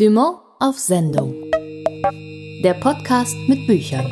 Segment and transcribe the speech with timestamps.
[0.00, 1.34] Dumont auf Sendung.
[2.64, 4.10] Der Podcast mit Büchern.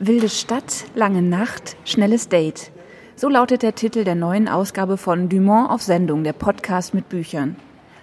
[0.00, 2.72] Wilde Stadt, lange Nacht, schnelles Date.
[3.14, 7.54] So lautet der Titel der neuen Ausgabe von Dumont auf Sendung, der Podcast mit Büchern.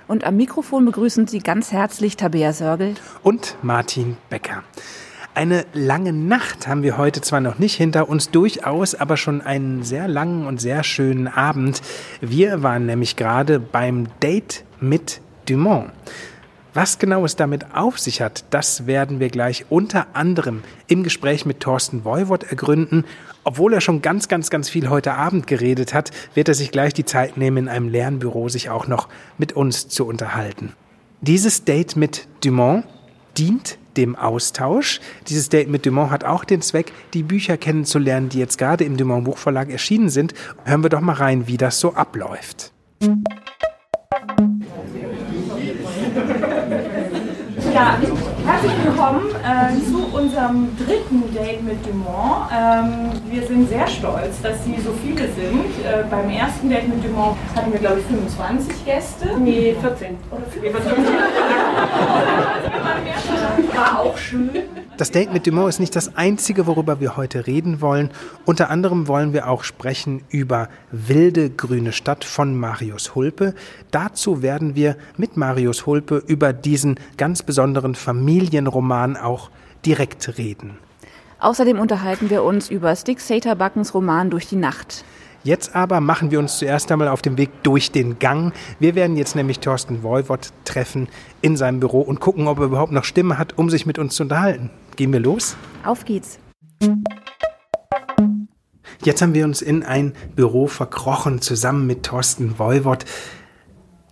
[0.08, 4.64] Und am Mikrofon begrüßen Sie ganz herzlich Tabea Sörgel und Martin Becker.
[5.36, 9.84] Eine lange Nacht haben wir heute zwar noch nicht hinter uns, durchaus aber schon einen
[9.84, 11.82] sehr langen und sehr schönen Abend.
[12.22, 15.92] Wir waren nämlich gerade beim Date mit Dumont.
[16.78, 21.44] Was genau es damit auf sich hat, das werden wir gleich unter anderem im Gespräch
[21.44, 23.04] mit Thorsten Voivod ergründen.
[23.44, 26.94] Obwohl er schon ganz, ganz, ganz viel heute Abend geredet hat, wird er sich gleich
[26.94, 29.10] die Zeit nehmen, in einem Lernbüro sich auch noch
[29.40, 30.74] mit uns zu unterhalten.
[31.22, 32.86] Dieses Date mit Dumont
[33.40, 35.02] dient dem Austausch.
[35.30, 38.98] Dieses Date mit Dumont hat auch den Zweck, die Bücher kennenzulernen, die jetzt gerade im
[38.98, 40.36] Dumont Buchverlag erschienen sind.
[40.64, 42.72] Hören wir doch mal rein, wie das so abläuft.
[47.78, 47.96] Ja,
[48.48, 52.50] herzlich willkommen äh, zu unserem dritten Date mit Dumont.
[52.50, 55.66] Ähm, wir sind sehr stolz, dass Sie so viele sind.
[55.86, 59.38] Äh, beim ersten Date mit Dumont hatten wir, glaube ich, 25 Gäste.
[59.38, 60.18] Nee, 14.
[60.32, 61.04] Oder 15.
[63.76, 64.50] War auch schön.
[64.98, 68.10] Das Date mit Dumont ist nicht das einzige, worüber wir heute reden wollen.
[68.46, 73.54] Unter anderem wollen wir auch sprechen über Wilde grüne Stadt von Marius Hulpe.
[73.92, 77.94] Dazu werden wir mit Marius Hulpe über diesen ganz besonderen
[78.38, 79.50] Familienroman auch
[79.84, 80.78] direkt reden.
[81.40, 85.04] Außerdem unterhalten wir uns über Stick Saterbuckens Roman Durch die Nacht.
[85.44, 88.54] Jetzt aber machen wir uns zuerst einmal auf den Weg durch den Gang.
[88.80, 91.08] Wir werden jetzt nämlich Thorsten Voivod treffen
[91.42, 94.16] in seinem Büro und gucken, ob er überhaupt noch Stimme hat, um sich mit uns
[94.16, 94.70] zu unterhalten.
[94.96, 95.56] Gehen wir los?
[95.84, 96.38] Auf geht's.
[99.04, 103.06] Jetzt haben wir uns in ein Büro verkrochen, zusammen mit Thorsten Voivod.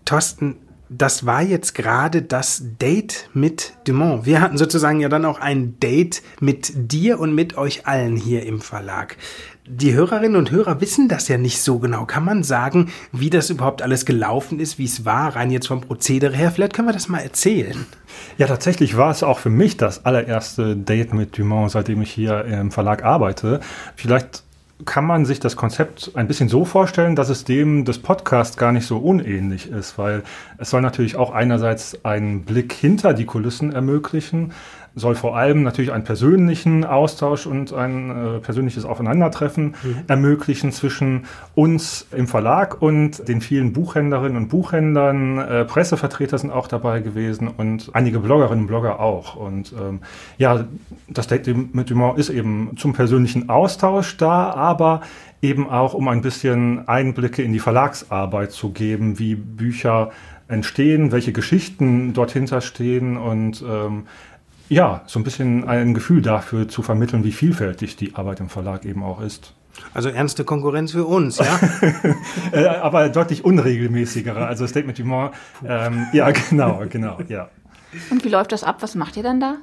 [0.05, 0.57] Thorsten,
[0.97, 4.25] das war jetzt gerade das Date mit Dumont.
[4.25, 8.45] Wir hatten sozusagen ja dann auch ein Date mit dir und mit euch allen hier
[8.45, 9.17] im Verlag.
[9.67, 12.06] Die Hörerinnen und Hörer wissen das ja nicht so genau.
[12.06, 15.81] Kann man sagen, wie das überhaupt alles gelaufen ist, wie es war, rein jetzt vom
[15.81, 16.51] Prozedere her?
[16.51, 17.88] Vielleicht können wir das mal erzählen.
[18.38, 22.45] Ja, tatsächlich war es auch für mich das allererste Date mit Dumont, seitdem ich hier
[22.45, 23.59] im Verlag arbeite.
[23.95, 24.44] Vielleicht
[24.84, 28.74] kann man sich das Konzept ein bisschen so vorstellen, dass es dem des Podcasts gar
[28.74, 30.24] nicht so unähnlich ist, weil
[30.58, 34.52] es soll natürlich auch einerseits einen Blick hinter die Kulissen ermöglichen,
[34.95, 39.97] soll vor allem natürlich einen persönlichen Austausch und ein äh, persönliches Aufeinandertreffen mhm.
[40.07, 45.38] ermöglichen zwischen uns im Verlag und den vielen Buchhändlerinnen und Buchhändlern.
[45.38, 49.35] Äh, Pressevertreter sind auch dabei gewesen und einige Bloggerinnen und Blogger auch.
[49.35, 50.00] Und ähm,
[50.38, 50.66] ja,
[51.09, 55.01] das Date mit Dumont ist eben zum persönlichen Austausch da, aber
[55.41, 60.12] eben auch, um ein bisschen Einblicke in die Verlagsarbeit zu geben, wie Bücher
[60.47, 64.03] entstehen, welche Geschichten dort hinterstehen und ähm,
[64.69, 68.85] ja, so ein bisschen ein Gefühl dafür zu vermitteln, wie vielfältig die Arbeit im Verlag
[68.85, 69.53] eben auch ist.
[69.93, 71.59] Also ernste Konkurrenz für uns, ja?
[72.51, 74.45] Äh, aber deutlich unregelmäßigere.
[74.45, 75.33] Also Statement Dumont.
[75.65, 77.49] Ähm, ja, genau, genau, ja.
[78.09, 78.77] Und wie läuft das ab?
[78.81, 79.57] Was macht ihr dann da?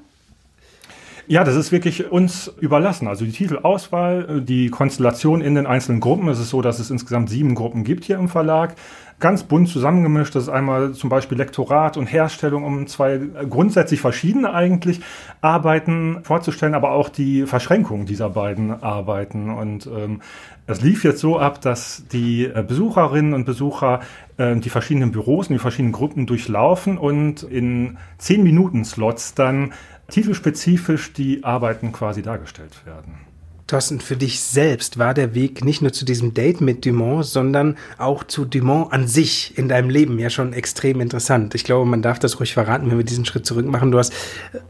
[1.29, 3.07] Ja, das ist wirklich uns überlassen.
[3.07, 6.29] Also die Titelauswahl, äh, die Konstellation in den einzelnen Gruppen.
[6.29, 8.75] Es ist so, dass es insgesamt sieben Gruppen gibt hier im Verlag
[9.23, 10.35] ganz bunt zusammengemischt.
[10.35, 15.01] Das ist einmal zum Beispiel Lektorat und Herstellung, um zwei grundsätzlich verschiedene eigentlich
[15.41, 19.49] Arbeiten vorzustellen, aber auch die Verschränkung dieser beiden Arbeiten.
[19.49, 20.21] Und ähm,
[20.67, 24.01] es lief jetzt so ab, dass die äh, Besucherinnen und Besucher
[24.39, 29.73] äh, die verschiedenen Büros und die verschiedenen Gruppen durchlaufen und in zehn Minuten Slots dann
[30.11, 33.33] titelspezifisch die Arbeiten quasi dargestellt werden.
[33.73, 37.79] Thorsten, für dich selbst war der Weg nicht nur zu diesem Date mit Dumont, sondern
[37.97, 41.55] auch zu Dumont an sich in deinem Leben ja schon extrem interessant.
[41.55, 43.91] Ich glaube, man darf das ruhig verraten, wenn wir diesen Schritt zurück machen.
[43.91, 44.13] Du hast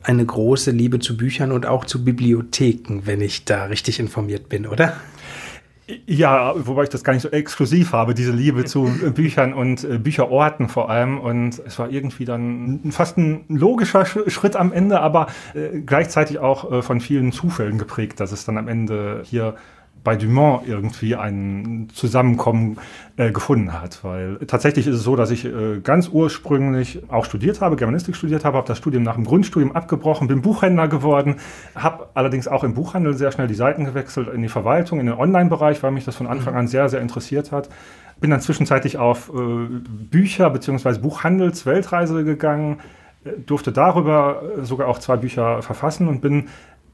[0.04, 4.66] eine große Liebe zu Büchern und auch zu Bibliotheken, wenn ich da richtig informiert bin,
[4.66, 4.96] oder?
[6.06, 9.98] Ja, wobei ich das gar nicht so exklusiv habe, diese Liebe zu Büchern und äh,
[9.98, 11.18] Bücherorten vor allem.
[11.18, 16.70] Und es war irgendwie dann fast ein logischer Schritt am Ende, aber äh, gleichzeitig auch
[16.70, 19.54] äh, von vielen Zufällen geprägt, dass es dann am Ende hier
[20.04, 22.78] bei Dumont irgendwie ein Zusammenkommen
[23.16, 24.02] äh, gefunden hat.
[24.02, 28.44] Weil tatsächlich ist es so, dass ich äh, ganz ursprünglich auch studiert habe, Germanistik studiert
[28.44, 31.36] habe, habe das Studium nach dem Grundstudium abgebrochen, bin Buchhändler geworden,
[31.74, 35.14] habe allerdings auch im Buchhandel sehr schnell die Seiten gewechselt in die Verwaltung, in den
[35.14, 37.68] Online-Bereich, weil mich das von Anfang an sehr, sehr interessiert hat.
[38.20, 39.32] Bin dann zwischenzeitlich auf äh,
[40.10, 40.98] Bücher- bzw.
[40.98, 42.78] Buchhandelsweltreise gegangen,
[43.24, 46.48] äh, durfte darüber äh, sogar auch zwei Bücher verfassen und bin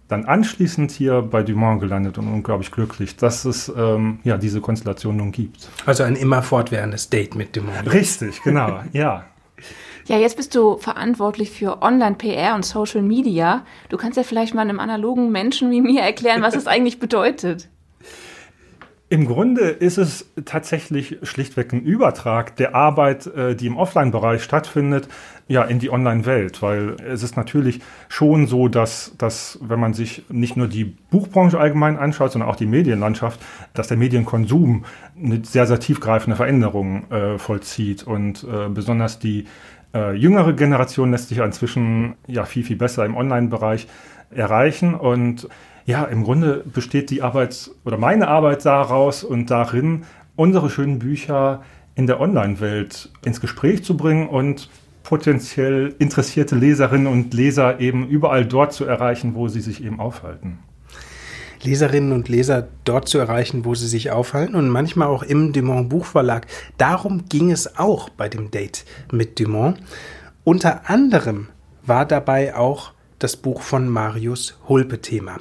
[0.08, 5.16] dann anschließend hier bei Dumont gelandet und unglaublich glücklich, dass es ähm, ja diese Konstellation
[5.16, 5.68] nun gibt.
[5.86, 7.92] Also ein immer fortwährendes Date mit Dumont.
[7.92, 9.24] Richtig, genau, ja.
[10.06, 13.66] Ja, jetzt bist du verantwortlich für Online-PR und Social Media.
[13.90, 17.68] Du kannst ja vielleicht mal einem analogen Menschen wie mir erklären, was das eigentlich bedeutet.
[19.10, 25.08] Im Grunde ist es tatsächlich schlichtweg ein Übertrag der Arbeit, äh, die im Offline-Bereich stattfindet,
[25.46, 30.24] ja, in die Online-Welt, weil es ist natürlich schon so, dass, dass, wenn man sich
[30.28, 33.40] nicht nur die Buchbranche allgemein anschaut, sondern auch die Medienlandschaft,
[33.72, 34.84] dass der Medienkonsum
[35.16, 38.02] eine sehr, sehr tiefgreifende Veränderung äh, vollzieht.
[38.02, 39.46] Und äh, besonders die
[39.94, 43.88] äh, jüngere Generation lässt sich inzwischen ja viel, viel besser im Online-Bereich
[44.30, 44.94] erreichen.
[44.94, 45.48] Und
[45.88, 50.04] ja, im Grunde besteht die Arbeit oder meine Arbeit daraus und darin,
[50.36, 51.62] unsere schönen Bücher
[51.94, 54.68] in der Online-Welt ins Gespräch zu bringen und
[55.02, 60.58] potenziell interessierte Leserinnen und Leser eben überall dort zu erreichen, wo sie sich eben aufhalten.
[61.62, 65.88] Leserinnen und Leser dort zu erreichen, wo sie sich aufhalten und manchmal auch im Dumont
[65.88, 66.46] Buchverlag.
[66.76, 69.78] Darum ging es auch bei dem Date mit Dumont.
[70.44, 71.48] Unter anderem
[71.86, 75.38] war dabei auch das Buch von Marius Hulpe Thema.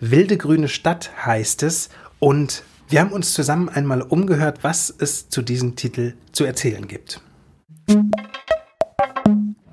[0.00, 5.42] Wilde grüne Stadt heißt es und wir haben uns zusammen einmal umgehört, was es zu
[5.42, 7.20] diesem Titel zu erzählen gibt.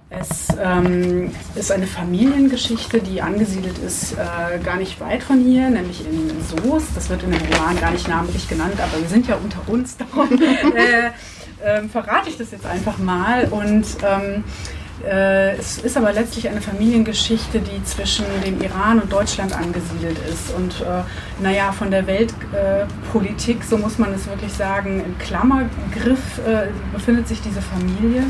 [0.10, 6.06] Es ähm, ist eine Familiengeschichte, die angesiedelt ist äh, gar nicht weit von hier, nämlich
[6.06, 6.90] in Soest.
[6.96, 9.96] Das wird in dem Roman gar nicht namentlich genannt, aber wir sind ja unter uns,
[10.14, 10.30] darum
[10.76, 11.08] äh,
[11.64, 13.46] äh, verrate ich das jetzt einfach mal.
[13.46, 19.54] Und ähm, äh, es ist aber letztlich eine Familiengeschichte, die zwischen dem Iran und Deutschland
[19.54, 20.54] angesiedelt ist.
[20.56, 21.04] Und äh,
[21.42, 27.42] naja, von der Weltpolitik, so muss man es wirklich sagen, im Klammergriff äh, befindet sich
[27.42, 28.24] diese Familie.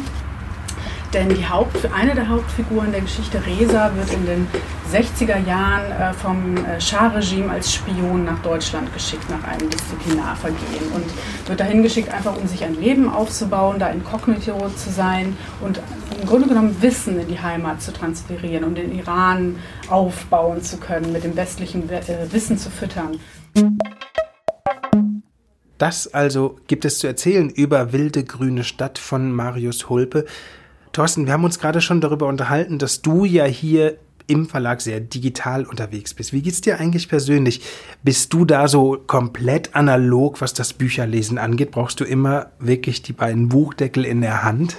[1.14, 4.48] Denn die Haupt, eine der Hauptfiguren der Geschichte, Reza, wird in den
[4.88, 10.92] 60er Jahren äh, vom äh, Schah-Regime als Spion nach Deutschland geschickt, nach einem Disziplinarvergehen.
[10.94, 11.06] Und
[11.48, 15.80] wird dahin geschickt, einfach um sich ein Leben aufzubauen, da inkognito zu sein und
[16.20, 19.58] im Grunde genommen Wissen in die Heimat zu transferieren, um den Iran
[19.90, 22.02] aufbauen zu können, mit dem westlichen äh,
[22.32, 23.20] Wissen zu füttern.
[25.78, 30.26] Das also gibt es zu erzählen über Wilde grüne Stadt von Marius Hulpe.
[30.92, 35.00] Thorsten, wir haben uns gerade schon darüber unterhalten, dass du ja hier im Verlag sehr
[35.00, 36.34] digital unterwegs bist.
[36.34, 37.62] Wie geht's dir eigentlich persönlich?
[38.04, 41.72] Bist du da so komplett analog, was das Bücherlesen angeht?
[41.72, 44.76] Brauchst du immer wirklich die beiden Buchdeckel in der Hand?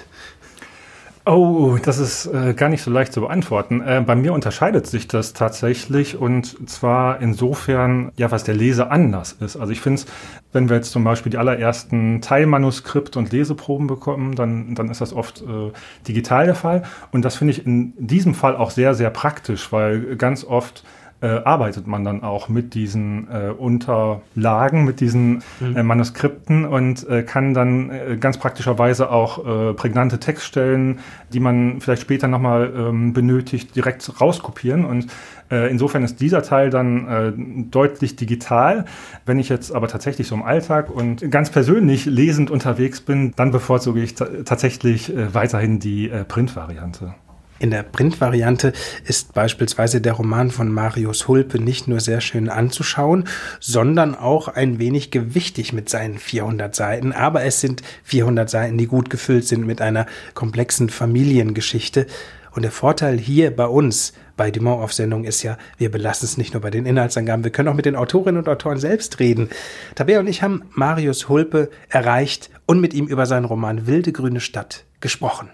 [1.30, 3.82] Oh, das ist äh, gar nicht so leicht zu beantworten.
[3.82, 9.32] Äh, bei mir unterscheidet sich das tatsächlich und zwar insofern, ja, was der Leser anders
[9.32, 9.58] ist.
[9.58, 10.06] Also ich finde es,
[10.54, 15.12] wenn wir jetzt zum Beispiel die allerersten Teilmanuskript und Leseproben bekommen, dann, dann ist das
[15.12, 15.70] oft äh,
[16.08, 16.84] digital der Fall.
[17.12, 20.82] Und das finde ich in diesem Fall auch sehr, sehr praktisch, weil ganz oft
[21.20, 25.76] äh, arbeitet man dann auch mit diesen äh, Unterlagen, mit diesen mhm.
[25.76, 31.00] äh, Manuskripten und äh, kann dann äh, ganz praktischerweise auch äh, prägnante Textstellen,
[31.32, 34.84] die man vielleicht später nochmal ähm, benötigt, direkt rauskopieren.
[34.84, 35.08] Und
[35.50, 37.32] äh, insofern ist dieser Teil dann äh,
[37.70, 38.84] deutlich digital.
[39.26, 43.50] Wenn ich jetzt aber tatsächlich so im Alltag und ganz persönlich lesend unterwegs bin, dann
[43.50, 47.14] bevorzuge ich tatsächlich äh, weiterhin die äh, Print-Variante.
[47.60, 48.72] In der Printvariante
[49.04, 53.24] ist beispielsweise der Roman von Marius Hulpe nicht nur sehr schön anzuschauen,
[53.58, 57.12] sondern auch ein wenig gewichtig mit seinen 400 Seiten.
[57.12, 62.06] Aber es sind 400 Seiten, die gut gefüllt sind mit einer komplexen Familiengeschichte.
[62.52, 66.38] Und der Vorteil hier bei uns, bei Dumont auf Sendung, ist ja, wir belassen es
[66.38, 69.48] nicht nur bei den Inhaltsangaben, wir können auch mit den Autorinnen und Autoren selbst reden.
[69.94, 74.40] Tabea und ich haben Marius Hulpe erreicht und mit ihm über seinen Roman Wilde grüne
[74.40, 75.50] Stadt gesprochen.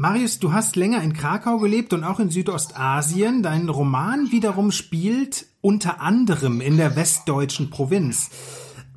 [0.00, 3.42] Marius, du hast länger in Krakau gelebt und auch in Südostasien.
[3.42, 8.30] Dein Roman wiederum spielt unter anderem in der westdeutschen Provinz.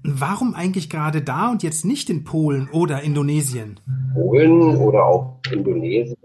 [0.03, 3.79] Warum eigentlich gerade da und jetzt nicht in Polen oder Indonesien?
[4.13, 6.15] Polen oder auch Indonesien,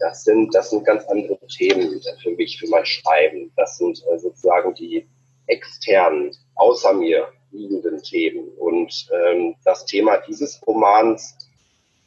[0.00, 3.52] das sind, das sind ganz andere Themen für mich, für mein Schreiben.
[3.54, 5.06] Das sind äh, sozusagen die
[5.46, 8.48] externen, außer mir liegenden Themen.
[8.58, 11.36] Und ähm, das Thema dieses Romans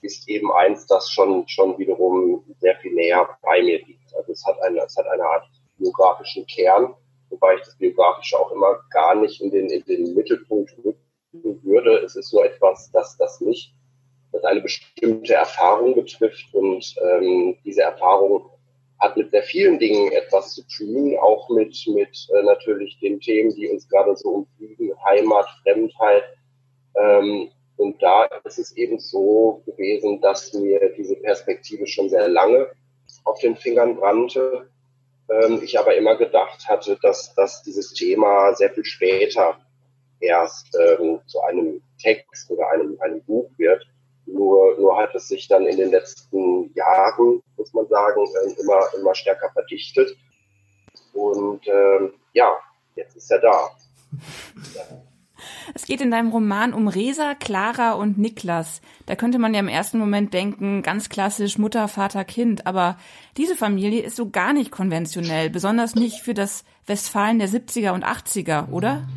[0.05, 4.15] ist eben eins, das schon, schon wiederum sehr viel näher bei mir liegt.
[4.15, 5.45] Also es hat eine, es hat eine Art
[5.77, 6.93] biografischen Kern,
[7.29, 11.97] wobei ich das Biografische auch immer gar nicht in den, in den Mittelpunkt rücken würde.
[11.99, 13.73] Es ist nur etwas, das, das mich,
[14.31, 18.49] das eine bestimmte Erfahrung betrifft und ähm, diese Erfahrung
[18.99, 23.53] hat mit sehr vielen Dingen etwas zu tun, auch mit, mit äh, natürlich den Themen,
[23.53, 26.23] die uns gerade so umfliegen, Heimat, Fremdheit,
[26.97, 32.69] ähm, und da ist es eben so gewesen, dass mir diese Perspektive schon sehr lange
[33.25, 34.69] auf den Fingern brannte.
[35.29, 39.57] Ähm, ich aber immer gedacht hatte, dass, dass dieses Thema sehr viel später
[40.19, 43.85] erst ähm, zu einem Text oder einem, einem Buch wird.
[44.97, 49.51] hat es sich dann in den letzten Jahren, muss man sagen, äh, immer, immer stärker
[49.51, 50.15] verdichtet.
[51.13, 52.57] Und ähm, ja,
[52.95, 53.69] jetzt ist er da.
[55.73, 58.81] Es geht in deinem Roman um Resa, Clara und Niklas.
[59.05, 62.67] Da könnte man ja im ersten Moment denken, ganz klassisch Mutter, Vater, Kind.
[62.67, 62.97] Aber
[63.37, 68.05] diese Familie ist so gar nicht konventionell, besonders nicht für das Westfalen der 70er und
[68.05, 69.07] 80er, oder?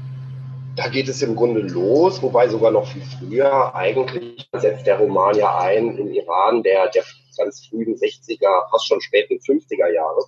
[0.76, 3.74] Da geht es im Grunde los, wobei sogar noch viel früher.
[3.74, 7.02] Eigentlich setzt der Roman ja ein im Iran der, der
[7.36, 10.24] ganz frühen 60er, fast schon späten 50er Jahre.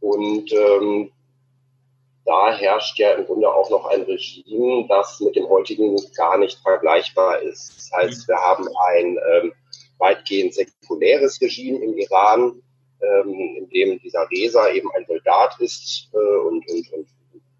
[0.00, 1.10] Und ähm,
[2.24, 6.58] da herrscht ja im Grunde auch noch ein Regime, das mit dem heutigen gar nicht
[6.60, 7.76] vergleichbar ist.
[7.76, 9.52] Das heißt, wir haben ein ähm,
[9.98, 12.62] weitgehend säkuläres Regime im Iran,
[13.00, 17.08] ähm, in dem dieser Reza eben ein Soldat ist äh, und, und, und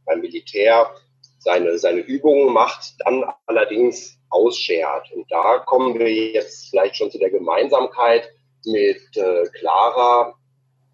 [0.04, 0.90] beim Militär
[1.38, 5.10] seine, seine Übungen macht, dann allerdings ausschert.
[5.12, 8.28] Und da kommen wir jetzt vielleicht schon zu der Gemeinsamkeit
[8.64, 10.34] mit äh, Clara,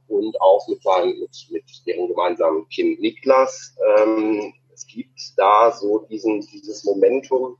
[0.09, 3.77] und auch mit, seinem, mit, mit deren gemeinsamen Kind Niklas.
[3.99, 7.57] Ähm, es gibt da so diesen, dieses Momentum,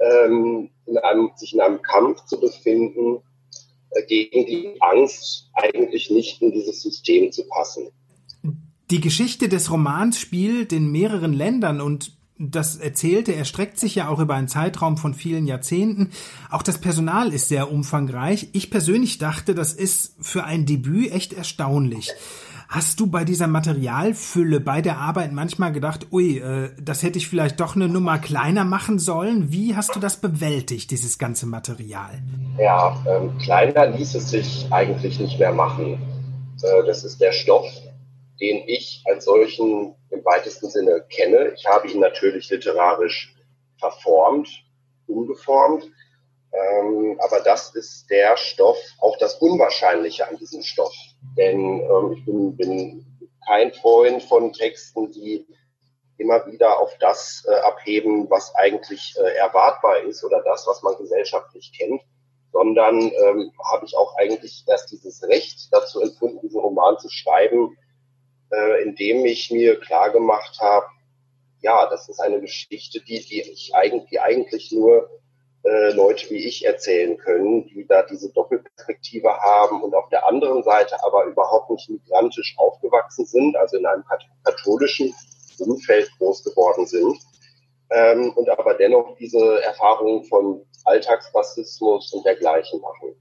[0.00, 3.22] ähm, in einem, sich in einem Kampf zu befinden,
[3.90, 7.90] äh, gegen die Angst, eigentlich nicht in dieses System zu passen.
[8.90, 14.20] Die Geschichte des Romans spielt in mehreren Ländern und das Erzählte erstreckt sich ja auch
[14.20, 16.10] über einen Zeitraum von vielen Jahrzehnten.
[16.50, 18.48] Auch das Personal ist sehr umfangreich.
[18.52, 22.12] Ich persönlich dachte, das ist für ein Debüt echt erstaunlich.
[22.68, 27.26] Hast du bei dieser Materialfülle bei der Arbeit manchmal gedacht, ui, äh, das hätte ich
[27.26, 29.50] vielleicht doch eine Nummer kleiner machen sollen?
[29.50, 32.22] Wie hast du das bewältigt, dieses ganze Material?
[32.58, 35.94] Ja, ähm, kleiner ließ es sich eigentlich nicht mehr machen.
[36.62, 37.66] Äh, das ist der Stoff,
[38.38, 41.52] den ich als solchen im weitesten Sinne kenne.
[41.56, 43.34] Ich habe ihn natürlich literarisch
[43.78, 44.48] verformt,
[45.06, 45.90] umgeformt.
[46.52, 50.94] Ähm, aber das ist der Stoff, auch das Unwahrscheinliche an diesem Stoff.
[51.36, 53.06] Denn ähm, ich bin, bin
[53.46, 55.46] kein Freund von Texten, die
[56.16, 60.96] immer wieder auf das äh, abheben, was eigentlich äh, erwartbar ist oder das, was man
[60.96, 62.02] gesellschaftlich kennt,
[62.52, 67.76] sondern ähm, habe ich auch eigentlich erst dieses Recht dazu empfunden, diesen Roman zu schreiben,
[68.50, 70.86] äh, indem ich mir klar gemacht habe,
[71.60, 75.10] ja, das ist eine Geschichte, die, die ich eigentlich, die eigentlich nur
[75.64, 80.62] äh, Leute wie ich erzählen können, die da diese Doppelperspektive haben und auf der anderen
[80.62, 84.04] Seite aber überhaupt nicht migrantisch aufgewachsen sind, also in einem
[84.44, 85.12] katholischen
[85.58, 87.18] Umfeld groß geworden sind
[87.90, 93.14] ähm, und aber dennoch diese Erfahrungen von Alltagsrassismus und dergleichen machen.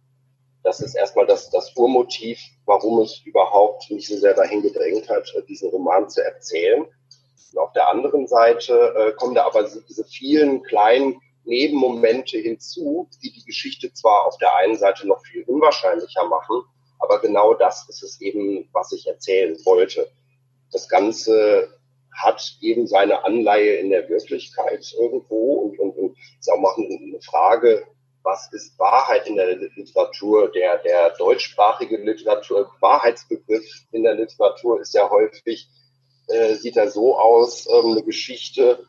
[0.67, 5.33] Das ist erstmal das, das Urmotiv, warum es überhaupt mich so sehr dahin gedrängt hat,
[5.47, 6.83] diesen Roman zu erzählen.
[6.83, 13.31] Und auf der anderen Seite äh, kommen da aber diese vielen kleinen Nebenmomente hinzu, die
[13.31, 16.63] die Geschichte zwar auf der einen Seite noch viel unwahrscheinlicher machen,
[16.99, 20.11] aber genau das ist es eben, was ich erzählen wollte.
[20.73, 21.79] Das Ganze
[22.11, 27.21] hat eben seine Anleihe in der Wirklichkeit irgendwo und, und, und ist auch mal eine
[27.21, 27.87] Frage,
[28.27, 34.93] was ist Wahrheit in der Literatur, der, der deutschsprachige Literatur, Wahrheitsbegriff in der Literatur ist
[34.93, 35.69] ja häufig,
[36.27, 38.85] äh, sieht er so aus, ähm, eine Geschichte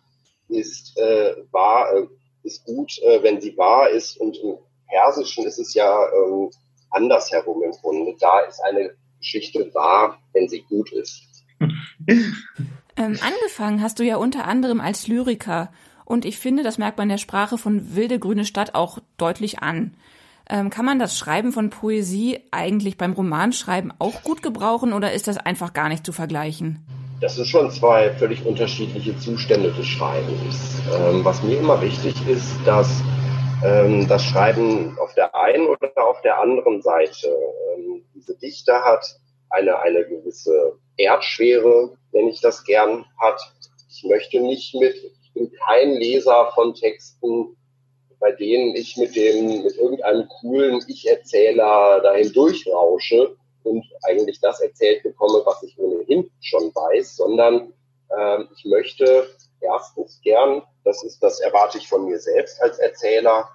[0.48, 2.08] ist äh, wahr, äh,
[2.42, 6.50] ist gut, äh, wenn sie wahr ist und im Persischen ist es ja ähm,
[6.90, 8.16] andersherum im Grunde.
[8.18, 8.90] Da ist eine
[9.20, 11.22] Geschichte wahr, wenn sie gut ist.
[12.98, 15.70] Ähm, angefangen hast du ja unter anderem als Lyriker
[16.08, 19.94] und ich finde, das merkt man der Sprache von Wilde Grüne Stadt auch deutlich an.
[20.48, 25.28] Ähm, kann man das Schreiben von Poesie eigentlich beim Romanschreiben auch gut gebrauchen oder ist
[25.28, 26.82] das einfach gar nicht zu vergleichen?
[27.20, 30.80] Das sind schon zwei völlig unterschiedliche Zustände des Schreibens.
[30.98, 33.02] Ähm, was mir immer wichtig ist, dass
[33.62, 37.28] ähm, das Schreiben auf der einen oder auf der anderen Seite
[37.76, 39.04] ähm, diese Dichte hat,
[39.50, 43.40] eine, eine gewisse Erdschwere, wenn ich das gern, hat.
[43.90, 44.94] Ich möchte nicht mit
[45.38, 47.56] bin kein Leser von Texten,
[48.20, 55.02] bei denen ich mit dem, mit irgendeinem coolen Ich-Erzähler dahin durchrausche und eigentlich das erzählt
[55.02, 57.72] bekomme, was ich ohnehin schon weiß, sondern
[58.08, 59.28] äh, ich möchte
[59.60, 63.48] erstens gern, das ist, das erwarte ich von mir selbst als Erzähler,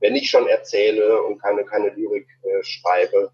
[0.00, 3.30] wenn ich schon erzähle und keine, keine Lyrik äh, schreibe,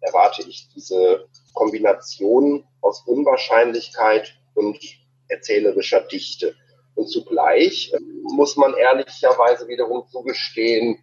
[0.00, 4.78] erwarte ich diese Kombination aus Unwahrscheinlichkeit und
[5.28, 6.54] erzählerischer Dichte.
[6.94, 10.98] Und zugleich ähm, muss man ehrlicherweise wiederum zugestehen,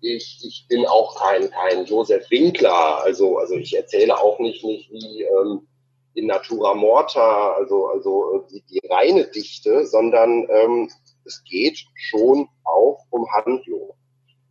[0.00, 3.02] ich, ich bin auch kein, kein Josef Winkler.
[3.02, 5.66] Also, also ich erzähle auch nicht, nicht wie ähm,
[6.14, 10.90] in Natura Morta, also, also die, die reine Dichte, sondern ähm,
[11.24, 13.94] es geht schon auch um Handlung.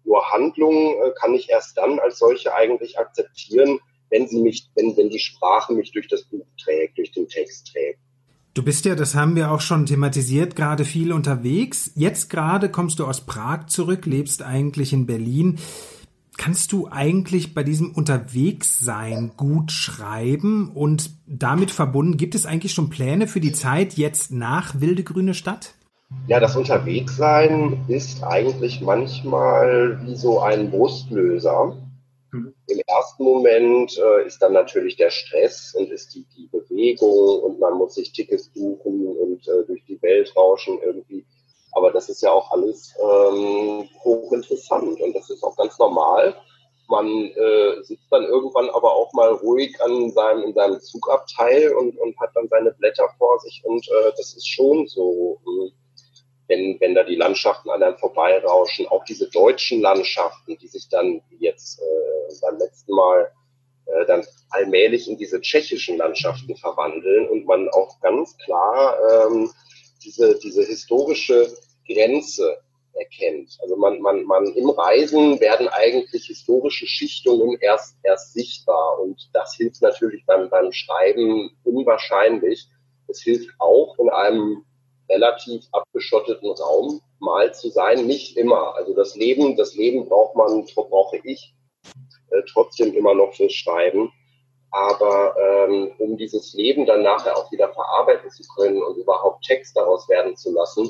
[0.03, 4.97] Nur Handlung äh, kann ich erst dann als solche eigentlich akzeptieren, wenn sie mich, wenn,
[4.97, 7.99] wenn die Sprache mich durch das Buch trägt, durch den Text trägt.
[8.55, 11.91] Du bist ja, das haben wir auch schon thematisiert, gerade viel unterwegs.
[11.95, 15.57] Jetzt gerade kommst du aus Prag zurück, lebst eigentlich in Berlin.
[16.37, 22.91] Kannst du eigentlich bei diesem Unterwegssein gut schreiben und damit verbunden, gibt es eigentlich schon
[22.91, 25.73] Pläne für die Zeit jetzt nach Wilde Grüne Stadt?
[26.27, 31.75] Ja, das Unterwegssein ist eigentlich manchmal wie so ein Brustlöser.
[32.31, 32.53] Mhm.
[32.67, 37.59] Im ersten Moment äh, ist dann natürlich der Stress und ist die, die Bewegung und
[37.59, 41.25] man muss sich Tickets buchen und äh, durch die Welt rauschen irgendwie.
[41.73, 46.35] Aber das ist ja auch alles ähm, hochinteressant und das ist auch ganz normal.
[46.87, 51.97] Man äh, sitzt dann irgendwann aber auch mal ruhig an seinem, in seinem Zugabteil und,
[51.97, 55.39] und hat dann seine Blätter vor sich und äh, das ist schon so.
[55.45, 55.71] Äh,
[56.49, 61.21] wenn, wenn da die Landschaften an einem vorbeirauschen, auch diese deutschen Landschaften, die sich dann
[61.39, 63.31] jetzt äh, beim letzten Mal
[63.85, 69.51] äh, dann allmählich in diese tschechischen Landschaften verwandeln und man auch ganz klar ähm,
[70.03, 71.47] diese, diese historische
[71.87, 72.57] Grenze
[72.93, 73.57] erkennt.
[73.61, 79.55] Also man, man, man im Reisen werden eigentlich historische Schichtungen erst, erst sichtbar und das
[79.55, 82.67] hilft natürlich beim, beim Schreiben unwahrscheinlich.
[83.07, 84.63] Es hilft auch in einem
[85.09, 88.05] relativ abgeschotteten Raum mal zu sein.
[88.05, 88.75] Nicht immer.
[88.75, 91.53] Also das Leben, das Leben braucht man, brauche ich
[92.51, 94.11] trotzdem immer noch fürs Schreiben.
[94.71, 99.77] Aber ähm, um dieses Leben dann nachher auch wieder verarbeiten zu können und überhaupt Text
[99.77, 100.89] daraus werden zu lassen,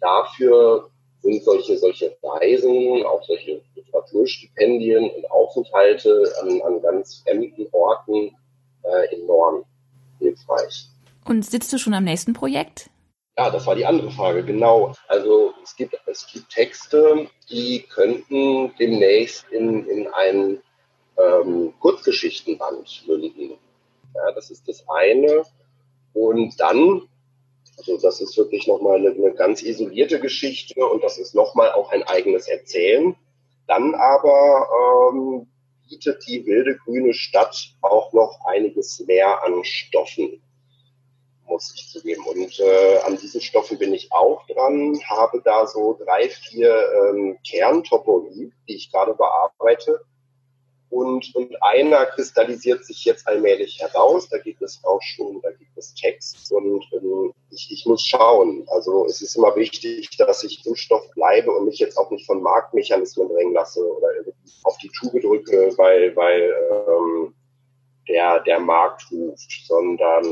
[0.00, 0.90] dafür
[1.22, 8.36] sind solche, solche Reisen, auch solche Literaturstipendien und Aufenthalte an, an ganz fremden Orten
[8.82, 9.64] äh, enorm
[10.18, 10.88] hilfreich.
[11.24, 12.90] Und sitzt du schon am nächsten Projekt?
[13.36, 14.94] Ja, das war die andere Frage, genau.
[15.08, 20.62] Also es gibt, es gibt Texte, die könnten demnächst in, in einen
[21.18, 23.58] ähm, Kurzgeschichtenband münden.
[24.14, 25.44] Ja, das ist das eine.
[26.12, 27.02] Und dann,
[27.76, 31.90] also das ist wirklich nochmal eine, eine ganz isolierte Geschichte und das ist nochmal auch
[31.90, 33.16] ein eigenes Erzählen.
[33.66, 34.68] Dann aber
[35.12, 35.46] ähm,
[35.88, 40.40] bietet die wilde grüne Stadt auch noch einiges mehr an Stoffen
[41.46, 42.24] muss ich zugeben.
[42.24, 47.38] Und äh, an diesen Stoffen bin ich auch dran, habe da so drei, vier ähm,
[47.48, 50.00] Kerntoponie, die ich gerade bearbeite.
[50.94, 54.28] Und, und einer kristallisiert sich jetzt allmählich heraus.
[54.28, 56.52] Da gibt es auch schon, da gibt es Text.
[56.52, 58.64] Und ähm, ich, ich muss schauen.
[58.68, 62.26] Also es ist immer wichtig, dass ich im Stoff bleibe und mich jetzt auch nicht
[62.26, 64.06] von Marktmechanismen drängen lasse oder
[64.62, 67.34] auf die Tube drücke, weil, weil ähm,
[68.08, 70.22] der, der Markt ruft, sondern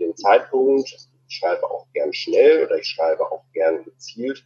[0.00, 0.88] den Zeitpunkt,
[1.28, 4.42] ich schreibe auch gern schnell oder ich schreibe auch gern gezielt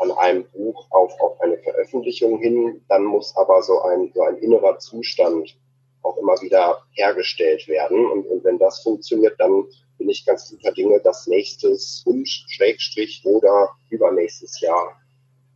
[0.00, 4.38] an einem Buch auf, auf eine Veröffentlichung hin, dann muss aber so ein, so ein
[4.38, 5.56] innerer Zustand
[6.02, 8.10] auch immer wieder hergestellt werden.
[8.10, 9.64] Und, und wenn das funktioniert, dann
[9.98, 14.96] bin ich ganz guter Dinge, dass nächstes und Schrägstrich oder übernächstes Jahr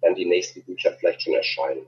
[0.02, 1.86] dann die nächsten Bücher vielleicht schon erscheinen.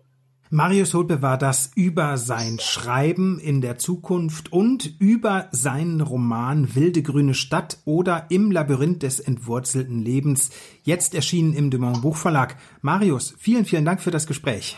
[0.51, 7.03] Marius Holpe war das über sein Schreiben in der Zukunft und über seinen Roman Wilde
[7.03, 10.51] grüne Stadt oder Im Labyrinth des entwurzelten Lebens,
[10.85, 12.57] jetzt erschienen im Dumont Buchverlag.
[12.81, 14.77] Marius, vielen, vielen Dank für das Gespräch.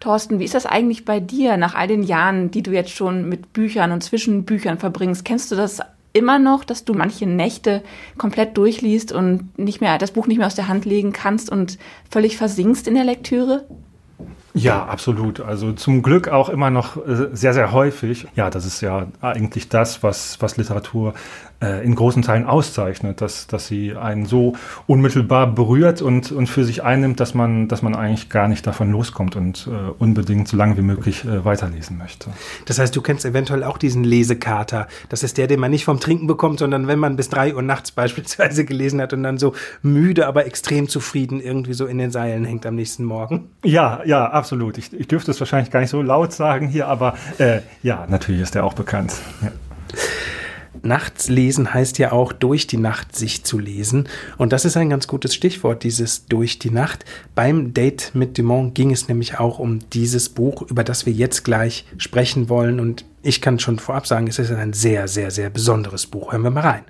[0.00, 3.30] Thorsten, wie ist das eigentlich bei dir nach all den Jahren, die du jetzt schon
[3.30, 5.24] mit Büchern und zwischen Büchern verbringst?
[5.24, 5.80] Kennst du das
[6.16, 7.82] immer noch, dass du manche Nächte
[8.16, 11.78] komplett durchliest und nicht mehr das Buch nicht mehr aus der Hand legen kannst und
[12.10, 13.66] völlig versinkst in der Lektüre?
[14.56, 15.40] Ja, absolut.
[15.40, 18.26] Also zum Glück auch immer noch äh, sehr, sehr häufig.
[18.36, 21.12] Ja, das ist ja eigentlich das, was, was Literatur
[21.62, 24.54] äh, in großen Teilen auszeichnet, dass, dass sie einen so
[24.86, 28.90] unmittelbar berührt und, und für sich einnimmt, dass man, dass man eigentlich gar nicht davon
[28.90, 32.30] loskommt und äh, unbedingt so lange wie möglich äh, weiterlesen möchte.
[32.66, 34.86] Das heißt, du kennst eventuell auch diesen Lesekater.
[35.08, 37.62] Das ist der, den man nicht vom Trinken bekommt, sondern wenn man bis drei Uhr
[37.62, 42.10] nachts beispielsweise gelesen hat und dann so müde, aber extrem zufrieden irgendwie so in den
[42.10, 43.50] Seilen hängt am nächsten Morgen.
[43.64, 44.45] Ja, ja, absolut.
[44.52, 48.42] Ich, ich dürfte es wahrscheinlich gar nicht so laut sagen hier, aber äh, ja, natürlich
[48.42, 49.14] ist er auch bekannt.
[49.42, 49.52] Ja.
[50.82, 54.08] Nachts lesen heißt ja auch durch die Nacht sich zu lesen.
[54.36, 57.04] Und das ist ein ganz gutes Stichwort, dieses durch die Nacht.
[57.34, 61.44] Beim Date mit Dumont ging es nämlich auch um dieses Buch, über das wir jetzt
[61.44, 62.78] gleich sprechen wollen.
[62.78, 66.32] Und ich kann schon vorab sagen, es ist ein sehr, sehr, sehr besonderes Buch.
[66.32, 66.84] Hören wir mal rein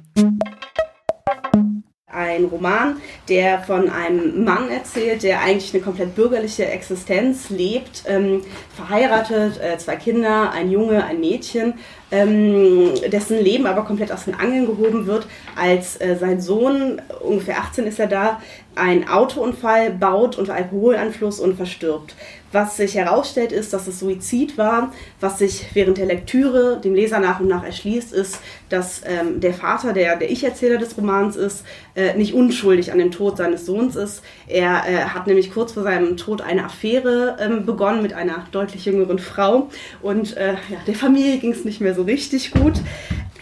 [2.17, 2.97] ein Roman,
[3.29, 8.43] der von einem Mann erzählt, der eigentlich eine komplett bürgerliche Existenz lebt, ähm,
[8.75, 11.75] verheiratet, äh, zwei Kinder, ein Junge, ein Mädchen,
[12.11, 15.27] ähm, dessen Leben aber komplett aus den Angeln gehoben wird,
[15.57, 18.41] als äh, sein Sohn, ungefähr 18 ist er da,
[18.77, 22.15] einen Autounfall baut unter Alkoholanfluss und verstirbt.
[22.53, 24.93] Was sich herausstellt, ist, dass es Suizid war.
[25.21, 29.53] Was sich während der Lektüre dem Leser nach und nach erschließt, ist, dass ähm, der
[29.53, 33.97] Vater, der der Ich-Erzähler des Romans ist, äh, nicht unschuldig an dem Tod seines Sohns
[33.97, 34.23] ist.
[34.47, 38.85] Er äh, hat nämlich kurz vor seinem Tod eine Affäre ähm, begonnen mit einer deutlich
[38.85, 39.69] jüngeren Frau
[40.03, 42.75] und äh, ja, der Familie ging es nicht mehr so richtig gut.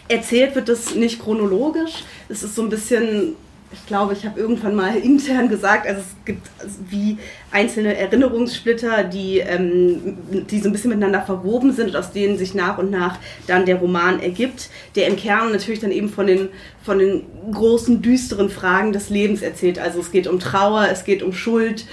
[0.08, 2.04] Erzählt wird es nicht chronologisch.
[2.28, 3.36] Es ist so ein bisschen
[3.74, 6.48] ich glaube, ich habe irgendwann mal intern gesagt, also es gibt
[6.88, 7.18] wie
[7.50, 10.16] einzelne Erinnerungssplitter, die, ähm,
[10.48, 13.66] die so ein bisschen miteinander verwoben sind und aus denen sich nach und nach dann
[13.66, 16.48] der Roman ergibt, der im Kern natürlich dann eben von den,
[16.82, 19.78] von den großen, düsteren Fragen des Lebens erzählt.
[19.78, 21.87] Also es geht um Trauer, es geht um Schuld,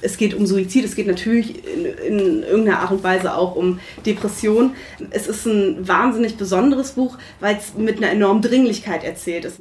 [0.00, 3.80] es geht um Suizid, es geht natürlich in, in, irgendeiner Art und Weise auch um
[4.06, 4.72] Depression.
[5.10, 9.60] Es ist ein wahnsinnig besonderes Buch, weil es mit einer enormen Dringlichkeit erzählt ist.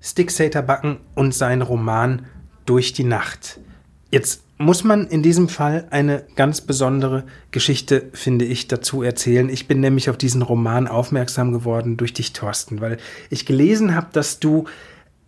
[0.00, 0.32] Stick
[0.66, 2.26] Backen und sein Roman
[2.66, 3.60] Durch die Nacht.
[4.10, 9.48] Jetzt muss man in diesem Fall eine ganz besondere Geschichte, finde ich, dazu erzählen.
[9.48, 12.98] Ich bin nämlich auf diesen Roman aufmerksam geworden durch dich, Thorsten, weil
[13.30, 14.64] ich gelesen habe, dass du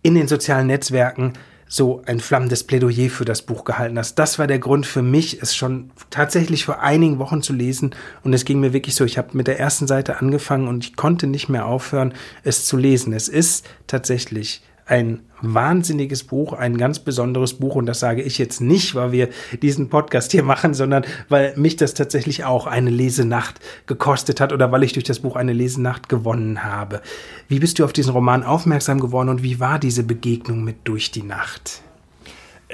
[0.01, 1.33] in den sozialen Netzwerken
[1.73, 4.15] so ein flammendes Plädoyer für das Buch gehalten hast.
[4.15, 7.95] Das war der Grund für mich, es schon tatsächlich vor einigen Wochen zu lesen.
[8.25, 10.97] Und es ging mir wirklich so, ich habe mit der ersten Seite angefangen und ich
[10.97, 13.13] konnte nicht mehr aufhören, es zu lesen.
[13.13, 17.75] Es ist tatsächlich ein wahnsinniges Buch, ein ganz besonderes Buch.
[17.75, 19.29] Und das sage ich jetzt nicht, weil wir
[19.61, 24.71] diesen Podcast hier machen, sondern weil mich das tatsächlich auch eine Lesenacht gekostet hat oder
[24.71, 27.01] weil ich durch das Buch eine Lesenacht gewonnen habe.
[27.47, 31.09] Wie bist du auf diesen Roman aufmerksam geworden und wie war diese Begegnung mit Durch
[31.09, 31.81] die Nacht?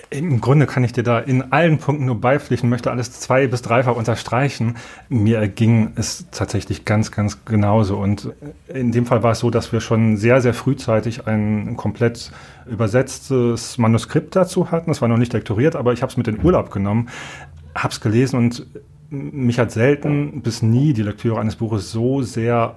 [0.10, 3.62] Im Grunde kann ich dir da in allen Punkten nur beipflichten, möchte alles zwei- bis
[3.62, 4.76] dreifach unterstreichen.
[5.10, 7.98] Mir ging es tatsächlich ganz, ganz genauso.
[7.98, 8.32] Und
[8.68, 12.32] in dem Fall war es so, dass wir schon sehr, sehr frühzeitig ein komplett
[12.66, 14.92] übersetztes Manuskript dazu hatten.
[14.92, 17.10] Es war noch nicht lektoriert, aber ich habe es mit in Urlaub genommen,
[17.76, 18.66] habe es gelesen und
[19.10, 22.76] mich hat selten bis nie die Lektüre eines Buches so sehr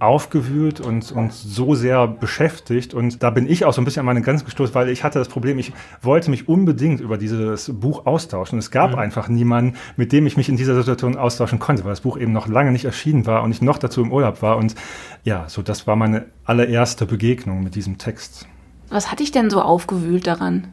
[0.00, 2.94] aufgewühlt und, und so sehr beschäftigt.
[2.94, 5.18] Und da bin ich auch so ein bisschen an meine Grenzen gestoßen, weil ich hatte
[5.18, 8.58] das Problem, ich wollte mich unbedingt über dieses Buch austauschen.
[8.58, 8.98] Es gab mhm.
[8.98, 12.32] einfach niemanden, mit dem ich mich in dieser Situation austauschen konnte, weil das Buch eben
[12.32, 14.56] noch lange nicht erschienen war und ich noch dazu im Urlaub war.
[14.56, 14.76] Und
[15.24, 18.46] ja, so das war meine allererste Begegnung mit diesem Text.
[18.90, 20.68] Was hat dich denn so aufgewühlt daran?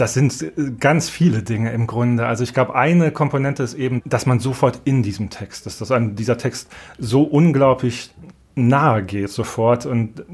[0.00, 2.26] Das sind äh, ganz viele Dinge im Grunde.
[2.26, 5.90] Also ich glaube, eine Komponente ist eben, dass man sofort in diesem Text ist, dass
[5.90, 8.10] einem dieser Text so unglaublich
[8.54, 10.24] nahe geht sofort und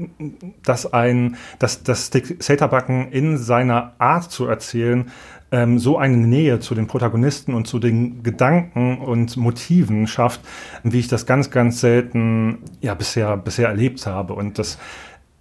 [0.63, 5.11] dass ein, dass das Setabacken in seiner Art zu erzählen
[5.51, 10.41] ähm, so eine Nähe zu den Protagonisten und zu den Gedanken und Motiven schafft,
[10.83, 14.77] wie ich das ganz, ganz selten ja bisher bisher erlebt habe und das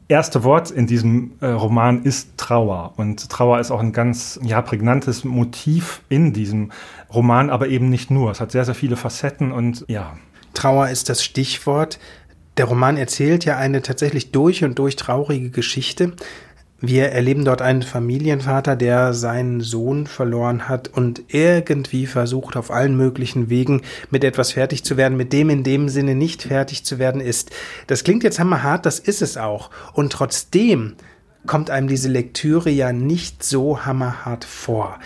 [0.08, 2.94] erste Wort in diesem äh, Roman ist Trauer.
[2.96, 6.72] Und Trauer ist auch ein ganz ja, prägnantes Motiv in diesem
[7.12, 8.30] Roman, aber eben nicht nur.
[8.30, 10.16] Es hat sehr, sehr viele Facetten und ja.
[10.54, 11.98] Trauer ist das Stichwort.
[12.56, 16.12] Der Roman erzählt ja eine tatsächlich durch und durch traurige Geschichte.
[16.80, 22.96] Wir erleben dort einen Familienvater, der seinen Sohn verloren hat und irgendwie versucht, auf allen
[22.98, 26.98] möglichen Wegen mit etwas fertig zu werden, mit dem in dem Sinne nicht fertig zu
[26.98, 27.50] werden ist.
[27.86, 29.70] Das klingt jetzt hammerhart, das ist es auch.
[29.94, 30.96] Und trotzdem
[31.46, 34.98] kommt einem diese Lektüre ja nicht so hammerhart vor.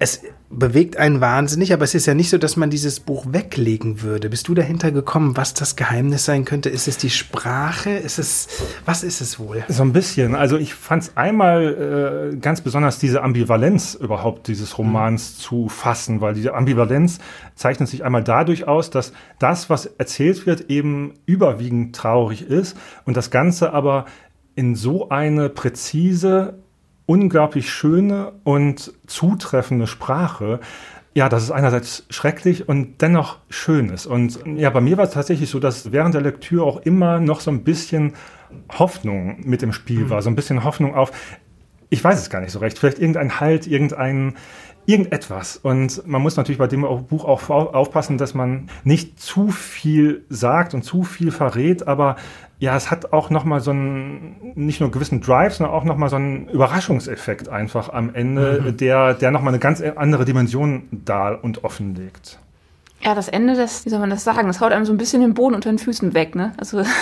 [0.00, 4.00] Es bewegt einen wahnsinnig, aber es ist ja nicht so, dass man dieses Buch weglegen
[4.00, 4.30] würde.
[4.30, 6.68] Bist du dahinter gekommen, was das Geheimnis sein könnte?
[6.68, 7.90] Ist es die Sprache?
[7.90, 8.48] Ist es,
[8.84, 9.64] was ist es wohl?
[9.66, 10.36] So ein bisschen.
[10.36, 15.40] Also ich fand es einmal äh, ganz besonders diese Ambivalenz überhaupt dieses Romans mhm.
[15.40, 17.18] zu fassen, weil diese Ambivalenz
[17.56, 23.16] zeichnet sich einmal dadurch aus, dass das, was erzählt wird, eben überwiegend traurig ist und
[23.16, 24.06] das Ganze aber
[24.54, 26.58] in so eine präzise
[27.08, 30.60] unglaublich schöne und zutreffende Sprache.
[31.14, 34.06] Ja, das ist einerseits schrecklich und dennoch schön ist.
[34.06, 37.40] Und ja, bei mir war es tatsächlich so, dass während der Lektüre auch immer noch
[37.40, 38.12] so ein bisschen
[38.78, 40.20] Hoffnung mit im Spiel war.
[40.20, 41.10] So ein bisschen Hoffnung auf,
[41.90, 44.34] ich weiß es gar nicht so recht, vielleicht irgendein Halt, irgendein,
[44.86, 45.56] irgendetwas.
[45.56, 50.74] Und man muss natürlich bei dem Buch auch aufpassen, dass man nicht zu viel sagt
[50.74, 52.16] und zu viel verrät, aber
[52.60, 56.16] ja, es hat auch nochmal so einen, nicht nur gewissen Drive, sondern auch nochmal so
[56.16, 58.76] einen Überraschungseffekt einfach am Ende, mhm.
[58.76, 62.38] der, der nochmal eine ganz andere Dimension da und offenlegt.
[63.00, 65.20] Ja, das Ende, das, wie soll man das sagen, das haut einem so ein bisschen
[65.20, 66.52] den Boden unter den Füßen weg, ne?
[66.58, 66.82] Also.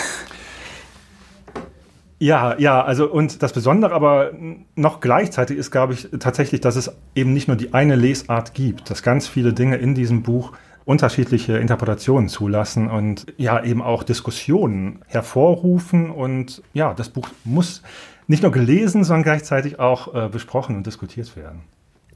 [2.19, 4.33] Ja, ja, also und das Besondere aber
[4.75, 8.91] noch gleichzeitig ist, glaube ich, tatsächlich, dass es eben nicht nur die eine Lesart gibt,
[8.91, 10.53] dass ganz viele Dinge in diesem Buch
[10.87, 16.11] unterschiedliche Interpretationen zulassen und ja eben auch Diskussionen hervorrufen.
[16.11, 17.83] Und ja, das Buch muss
[18.29, 21.63] nicht nur gelesen, sondern gleichzeitig auch äh, besprochen und diskutiert werden.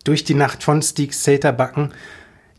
[0.05, 1.15] Durch die Nacht von Stieg
[1.59, 1.93] Backen,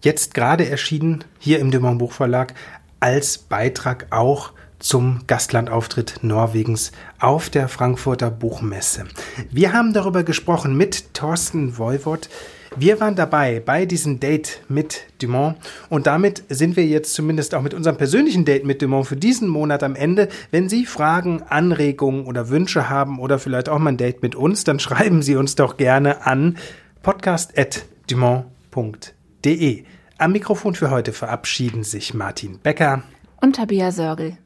[0.03, 2.53] jetzt gerade erschienen hier im Dumont Buchverlag,
[2.99, 4.51] als Beitrag auch
[4.81, 9.05] zum Gastlandauftritt Norwegens auf der Frankfurter Buchmesse.
[9.49, 12.29] Wir haben darüber gesprochen mit Thorsten Voivod.
[12.77, 15.57] Wir waren dabei bei diesem Date mit Dumont
[15.89, 19.49] und damit sind wir jetzt zumindest auch mit unserem persönlichen Date mit Dumont für diesen
[19.49, 20.29] Monat am Ende.
[20.51, 24.63] Wenn Sie Fragen, Anregungen oder Wünsche haben oder vielleicht auch mal ein Date mit uns,
[24.63, 26.55] dann schreiben Sie uns doch gerne an
[27.03, 29.83] podcast.dumont.de.
[30.17, 33.03] Am Mikrofon für heute verabschieden sich Martin Becker
[33.41, 34.37] und Tabea Sörgel.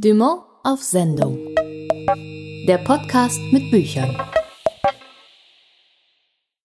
[0.00, 1.38] Dumont auf Sendung.
[2.68, 4.16] Der Podcast mit Büchern.